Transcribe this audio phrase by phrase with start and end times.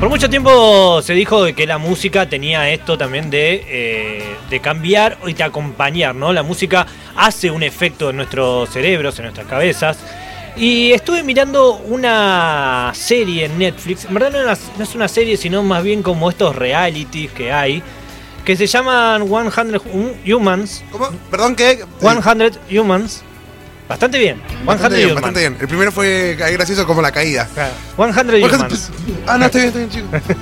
[0.00, 5.16] Por mucho tiempo se dijo que la música tenía esto también de, eh, de cambiar
[5.26, 6.32] y de acompañar, ¿no?
[6.32, 9.98] La música hace un efecto en nuestros cerebros, en nuestras cabezas.
[10.56, 15.84] Y estuve mirando una serie en Netflix, en verdad no es una serie, sino más
[15.84, 17.82] bien como estos realities que hay,
[18.44, 20.84] que se llaman 100 Humans.
[20.90, 21.10] ¿Cómo?
[21.30, 21.84] Perdón, ¿qué?
[22.00, 23.22] 100 Humans.
[23.88, 24.40] Bastante bien.
[24.48, 25.22] 100 Bastante bien, Humans.
[25.22, 25.56] bastante bien.
[25.60, 27.48] El primero fue gracioso como la caída.
[27.54, 28.90] Claro, 100 Humans.
[29.26, 30.10] Ah, no, está bien, está bien, chicos.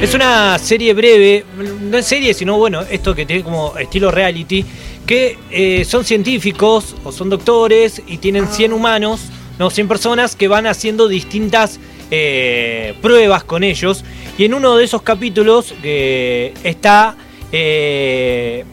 [0.00, 1.46] Es una serie breve,
[1.80, 4.62] no es serie, sino bueno, esto que tiene como estilo reality,
[5.06, 9.22] que eh, son científicos o son doctores y tienen 100 humanos,
[9.58, 11.78] no, 100 personas que van haciendo distintas
[12.16, 14.04] eh, pruebas con ellos.
[14.38, 17.16] Y en uno de esos capítulos eh, está
[17.50, 18.64] eh,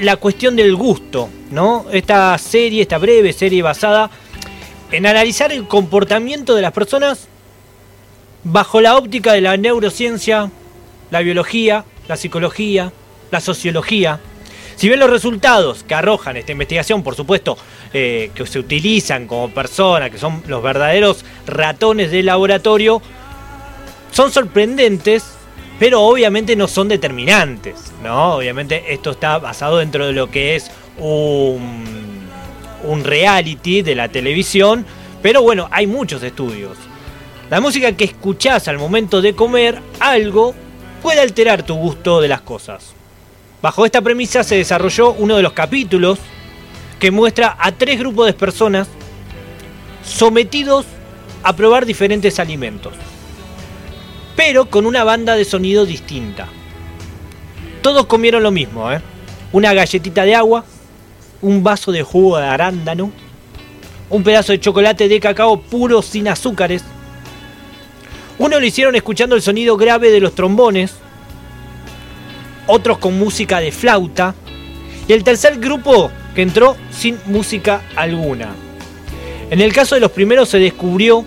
[0.00, 1.84] la cuestión del gusto, ¿no?
[1.92, 4.10] Esta serie, esta breve serie basada
[4.90, 7.28] en analizar el comportamiento de las personas
[8.44, 10.50] bajo la óptica de la neurociencia,
[11.10, 12.92] la biología, la psicología,
[13.30, 14.20] la sociología.
[14.76, 17.56] Si bien los resultados que arrojan esta investigación, por supuesto,
[17.94, 23.00] eh, que se utilizan como personas, que son los verdaderos ratones del laboratorio,
[24.12, 25.24] son sorprendentes,
[25.78, 28.36] pero obviamente no son determinantes, ¿no?
[28.36, 32.28] Obviamente esto está basado dentro de lo que es un,
[32.84, 34.84] un reality de la televisión,
[35.22, 36.76] pero bueno, hay muchos estudios.
[37.48, 40.54] La música que escuchás al momento de comer algo
[41.02, 42.95] puede alterar tu gusto de las cosas.
[43.62, 46.18] Bajo esta premisa se desarrolló uno de los capítulos
[47.00, 48.88] que muestra a tres grupos de personas
[50.04, 50.86] sometidos
[51.42, 52.94] a probar diferentes alimentos,
[54.34, 56.48] pero con una banda de sonido distinta.
[57.82, 59.00] Todos comieron lo mismo, ¿eh?
[59.52, 60.64] Una galletita de agua,
[61.42, 63.10] un vaso de jugo de arándano,
[64.10, 66.82] un pedazo de chocolate de cacao puro sin azúcares,
[68.38, 70.94] uno lo hicieron escuchando el sonido grave de los trombones,
[72.66, 74.34] otros con música de flauta,
[75.08, 78.54] y el tercer grupo que entró sin música alguna.
[79.50, 81.24] En el caso de los primeros se descubrió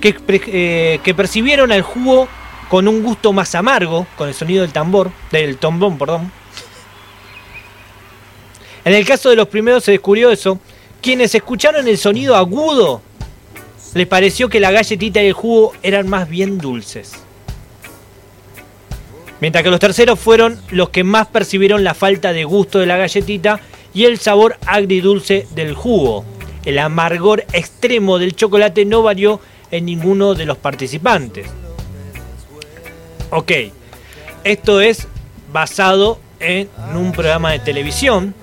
[0.00, 2.28] eh, que percibieron al jugo
[2.68, 6.32] con un gusto más amargo, con el sonido del tambor, del trombón, perdón.
[8.84, 10.58] En el caso de los primeros se descubrió eso.
[11.00, 13.02] Quienes escucharon el sonido agudo
[13.94, 17.12] les pareció que la galletita y el jugo eran más bien dulces.
[19.42, 22.96] Mientras que los terceros fueron los que más percibieron la falta de gusto de la
[22.96, 23.58] galletita
[23.92, 26.24] y el sabor agridulce del jugo.
[26.64, 29.40] El amargor extremo del chocolate no varió
[29.72, 31.48] en ninguno de los participantes.
[33.30, 33.50] Ok,
[34.44, 35.08] esto es
[35.52, 38.36] basado en un programa de televisión,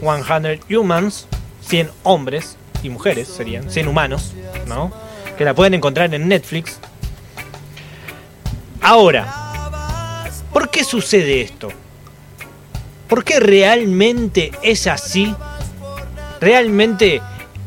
[0.00, 1.26] 100 Humans,
[1.60, 4.32] 100 hombres y mujeres serían, 100 humanos,
[4.66, 4.90] ¿no?
[5.36, 6.78] Que la pueden encontrar en Netflix.
[8.80, 9.39] Ahora,
[10.52, 11.68] ¿por qué sucede esto?
[13.08, 15.34] ¿Por qué realmente es así?
[16.40, 17.20] ¿Realmente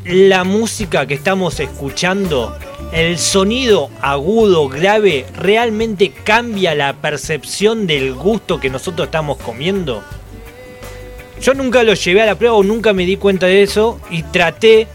[0.04, 2.56] la música que estamos escuchando,
[2.92, 10.02] el sonido agudo, grave, realmente cambia la percepción del gusto que nosotros estamos comiendo?
[11.40, 14.22] Yo nunca lo llevé a la prueba o nunca me di cuenta de eso y
[14.22, 14.88] traté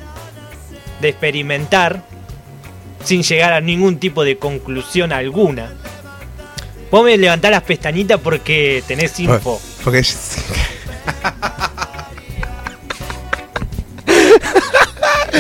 [0.99, 2.03] de experimentar
[3.03, 5.73] sin llegar a ningún tipo de conclusión alguna.
[6.91, 9.61] Vos me levantás las pestañitas porque tenés info.
[9.83, 10.03] Porque.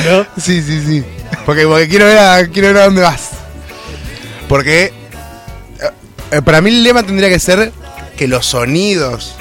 [0.05, 0.25] ¿No?
[0.41, 1.03] Sí, sí, sí.
[1.45, 3.31] Porque, porque quiero, ver a, quiero ver a dónde vas.
[4.47, 4.85] Porque.
[4.85, 4.91] eh,
[6.31, 7.71] eh, para mí el lema tendría que ser
[8.15, 9.35] que los sonidos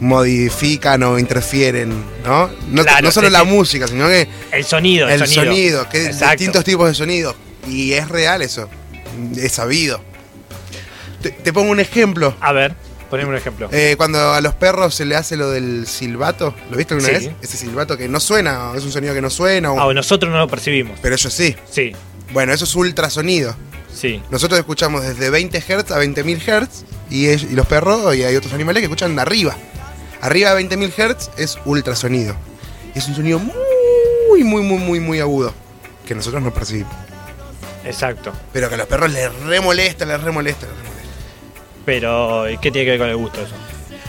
[0.00, 2.50] modifican o interfieren, ¿no?
[2.68, 6.32] No, Claro, no solo la música, sino que El sonido, el, el sonido, que Exacto.
[6.32, 7.36] distintos tipos de sonidos.
[7.68, 8.68] Y es real eso.
[9.36, 10.02] Es sabido.
[11.22, 12.34] Te, te pongo un ejemplo.
[12.40, 12.74] A ver,
[13.10, 13.68] poneme un ejemplo.
[13.72, 17.26] Eh, cuando a los perros se le hace lo del silbato, ¿lo viste alguna Sí.
[17.26, 17.34] vez?
[17.42, 20.38] Ese silbato que no suena, es un sonido que no suena, o- Ah, nosotros no
[20.38, 20.98] lo percibimos.
[21.02, 21.54] pero ellos sí.
[21.70, 21.92] Sí,
[22.32, 23.54] Bueno, eso es ultrasonido.
[23.94, 24.22] sí.
[24.30, 28.34] Nosotros escuchamos desde 20 Hz a 20.000 Hz y, es- y los perros y hay
[28.36, 29.54] otros animales que escuchan de arriba.
[30.22, 32.34] Arriba de 20.000 Hz es ultrasonido.
[32.94, 35.52] Es un sonido muy, muy, muy, muy, muy agudo
[36.06, 36.92] que nosotros no percibimos.
[37.84, 38.32] Exacto.
[38.52, 40.91] Pero que a los perros les remolesta, les remolesta, les remolesta.
[41.84, 43.54] Pero, ¿qué tiene que ver con el gusto eso?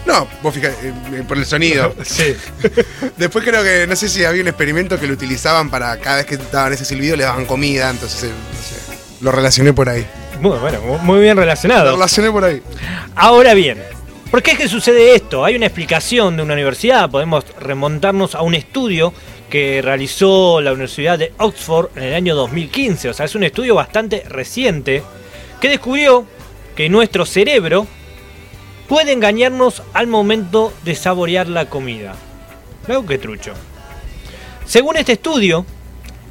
[0.05, 1.93] No, vos fijate, eh, eh, por el sonido.
[2.03, 2.35] Sí.
[3.17, 6.25] Después creo que, no sé si había un experimento que lo utilizaban para cada vez
[6.25, 10.05] que daban ese silbido les daban comida, entonces, eh, no sé, lo relacioné por ahí.
[10.41, 11.91] Muy bueno, mu- muy bien Lo relacionado.
[11.91, 12.61] relacioné por ahí.
[13.15, 13.81] Ahora bien,
[14.29, 15.45] ¿Por qué es que sucede esto?
[15.45, 19.13] Hay una explicación de una universidad, podemos remontarnos a un estudio
[19.47, 23.75] que realizó la Universidad de Oxford en el año 2015, o sea, es un estudio
[23.75, 25.03] bastante reciente,
[25.61, 26.25] que descubrió
[26.75, 27.87] que nuestro cerebro
[28.87, 32.15] puede engañarnos al momento de saborear la comida.
[32.87, 33.53] Luego que trucho.
[34.65, 35.65] Según este estudio,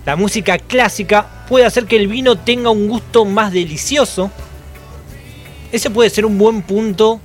[0.04, 4.30] la música clásica puede hacer que el vino tenga un gusto más delicioso.
[5.70, 7.20] Ese puede ser un buen punto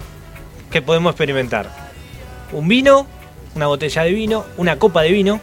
[0.71, 1.89] que podemos experimentar.
[2.51, 3.07] Un vino,
[3.55, 5.41] una botella de vino, una copa de vino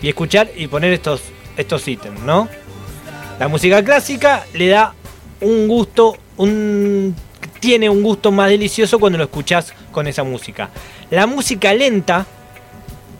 [0.00, 1.22] y escuchar y poner estos,
[1.56, 2.48] estos ítems, ¿no?
[3.38, 4.94] La música clásica le da
[5.40, 7.14] un gusto, un,
[7.60, 10.70] tiene un gusto más delicioso cuando lo escuchas con esa música.
[11.10, 12.26] La música lenta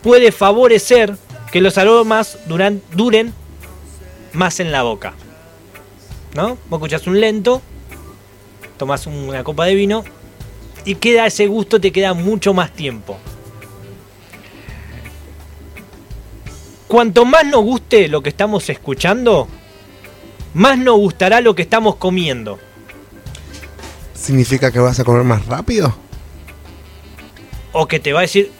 [0.01, 1.15] puede favorecer
[1.51, 3.33] que los aromas duren
[4.33, 5.13] más en la boca.
[6.35, 6.57] ¿No?
[6.69, 7.61] Vos escuchás un lento,
[8.77, 10.03] tomás una copa de vino
[10.85, 13.17] y queda ese gusto, te queda mucho más tiempo.
[16.87, 19.47] Cuanto más nos guste lo que estamos escuchando,
[20.53, 22.59] más nos gustará lo que estamos comiendo.
[24.19, 25.95] ¿Significa que vas a comer más rápido?
[27.71, 28.51] O que te va a decir,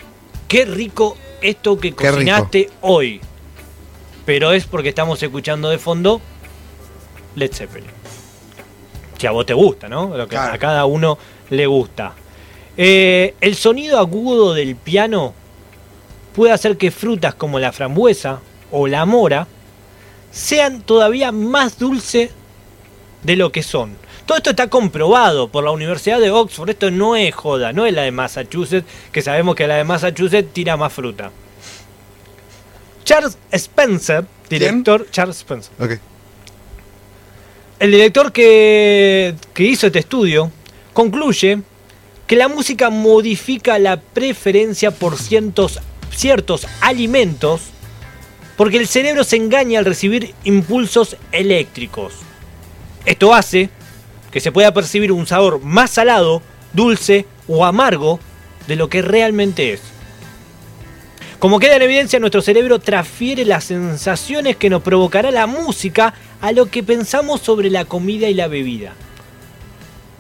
[0.48, 3.20] qué rico esto que Qué cocinaste hoy.
[4.26, 6.22] Pero es porque estamos escuchando de fondo
[7.36, 7.90] Led Zeppelin.
[9.18, 10.16] Si a vos te gusta, ¿no?
[10.16, 10.54] Lo que Claro.
[10.54, 11.18] a cada uno
[11.50, 12.14] le gusta.
[12.78, 15.34] Eh, el sonido agudo del piano
[16.34, 18.40] puede hacer que frutas como la frambuesa
[18.72, 19.48] o la mora
[20.32, 22.32] sean todavía más dulces
[23.24, 23.98] de lo que son.
[24.30, 26.70] Todo esto está comprobado por la Universidad de Oxford.
[26.70, 30.54] Esto no es joda, no es la de Massachusetts, que sabemos que la de Massachusetts
[30.54, 31.32] tira más fruta.
[33.04, 36.00] Charles Spencer, director, Charles Spencer, Ok.
[37.80, 40.52] el director que, que hizo este estudio
[40.94, 41.64] concluye
[42.28, 45.80] que la música modifica la preferencia por ciertos,
[46.16, 47.62] ciertos alimentos
[48.58, 52.14] porque el cerebro se engaña al recibir impulsos eléctricos.
[53.08, 53.72] Esto hace
[54.32, 56.42] que se pueda percibir un sabor más salado,
[56.74, 58.20] dulce o amargo
[58.68, 59.82] de lo que realmente es.
[61.40, 66.52] Como queda en evidencia, nuestro cerebro transfiere las sensaciones que nos provocará la música a
[66.52, 68.94] lo que pensamos sobre la comida y la bebida.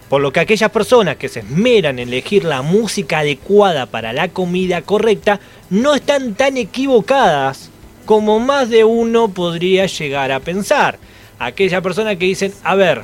[0.08, 4.30] Por lo que aquellas personas que se esmeran en elegir la música adecuada para la
[4.30, 7.70] comida correcta no están tan equivocadas
[8.06, 10.98] como más de uno podría llegar a pensar.
[11.38, 13.04] Aquellas personas que dicen, a ver,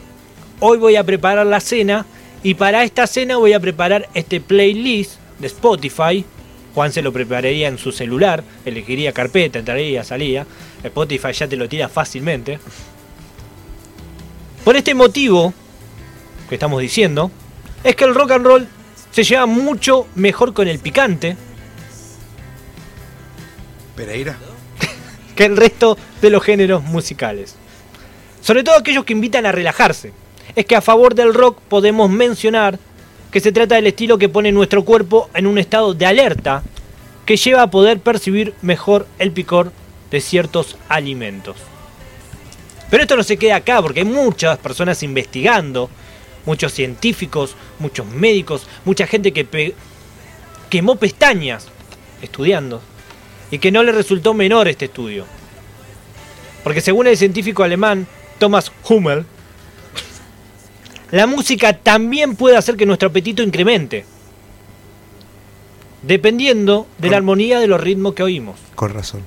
[0.59, 2.05] hoy voy a preparar la cena
[2.43, 6.25] y para esta cena voy a preparar este playlist de Spotify.
[6.73, 10.45] Juan se lo prepararía en su celular, elegiría carpeta, entraría, salía.
[10.83, 12.59] Spotify ya te lo tira fácilmente.
[14.63, 15.53] Por este motivo
[16.49, 17.31] que estamos diciendo,
[17.83, 18.67] es que el rock and roll
[19.11, 21.37] se lleva mucho mejor con el picante
[23.95, 24.37] Pereira.
[25.35, 27.55] que el resto de los géneros musicales.
[28.41, 30.11] Sobre todo aquellos que invitan a relajarse.
[30.55, 32.77] Es que a favor del rock podemos mencionar
[33.31, 36.63] que se trata del estilo que pone nuestro cuerpo en un estado de alerta
[37.25, 39.71] que lleva a poder percibir mejor el picor
[40.11, 41.57] de ciertos alimentos.
[42.89, 45.89] Pero esto no se queda acá porque hay muchas personas investigando,
[46.45, 49.73] muchos científicos, muchos médicos, mucha gente que
[50.69, 51.67] quemó pestañas
[52.21, 52.81] estudiando
[53.51, 55.25] y que no le resultó menor este estudio.
[56.63, 58.07] Porque según el científico alemán
[58.39, 59.25] Thomas Hummel,
[61.11, 64.05] la música también puede hacer que nuestro apetito incremente,
[66.01, 68.59] dependiendo de la armonía de los ritmos que oímos.
[68.75, 69.21] Con razón.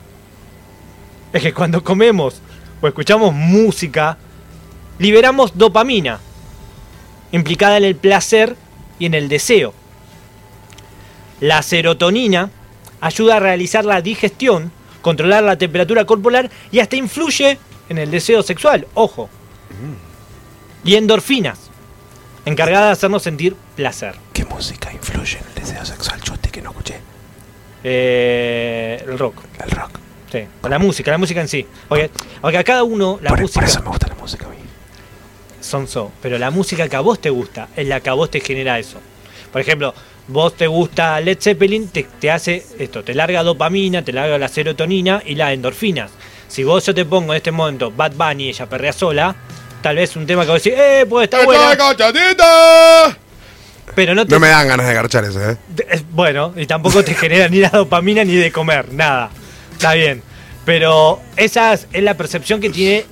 [1.32, 2.40] Es que cuando comemos
[2.80, 4.16] o escuchamos música,
[4.99, 6.20] liberamos dopamina,
[7.32, 8.56] implicada en el placer
[8.99, 9.75] y en el deseo.
[11.40, 12.50] La serotonina
[13.00, 17.58] ayuda a realizar la digestión, controlar la temperatura corporal y hasta influye
[17.88, 19.28] en el deseo sexual, ojo.
[20.85, 21.67] Y endorfinas,
[22.49, 24.14] encargadas de hacernos sentir placer.
[24.33, 26.21] ¿Qué música influye en el deseo sexual?
[26.23, 27.00] Yo que no escuché.
[27.85, 29.43] Eh, el rock.
[29.64, 29.90] El rock.
[30.31, 31.67] Sí, o la música, la música en sí.
[31.88, 34.57] Porque, porque a cada uno la música me gusta la música a mí.
[35.61, 38.31] son so, pero la música que a vos te gusta es la que a vos
[38.31, 38.99] te genera eso.
[39.52, 39.95] Por ejemplo,
[40.26, 44.49] vos te gusta Led Zeppelin, te, te hace esto, te larga dopamina, te larga la
[44.49, 46.11] serotonina y las endorfinas.
[46.49, 49.37] Si vos yo te pongo en este momento Bad Bunny y ella perrea sola,
[49.88, 51.62] tal vez un tema que vos decís, eh, pues está bueno,
[53.95, 55.57] pero no te No me dan ganas de garchar eso, ¿eh?
[56.11, 59.30] Bueno, y tampoco te genera ni la dopamina ni de comer, nada.
[59.73, 60.23] Está bien.
[60.66, 63.07] Pero esa es la percepción que tiene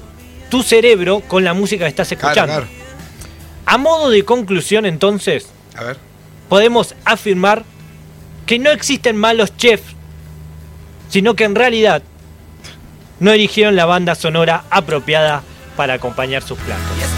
[0.50, 2.52] tu cerebro con la música que estás escuchando.
[2.52, 2.66] Claro,
[3.64, 5.86] A modo de conclusión, entonces, claro.
[5.86, 5.96] A ver.
[6.50, 7.64] podemos afirmar
[8.44, 9.94] que no existen malos chefs,
[11.08, 12.02] sino que en realidad
[13.18, 15.42] no eligieron la banda sonora apropiada
[15.76, 17.15] para acompañar sus platos.